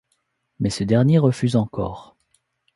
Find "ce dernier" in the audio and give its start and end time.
0.71-1.19